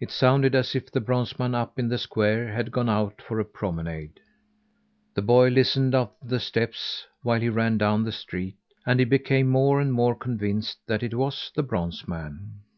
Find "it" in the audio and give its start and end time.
0.00-0.10, 11.02-11.14